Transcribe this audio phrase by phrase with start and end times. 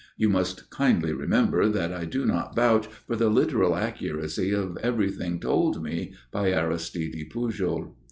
[0.17, 5.39] You must kindly remember that I do not vouch for the literal accuracy of everything
[5.39, 7.95] told me by Aristide Pujol.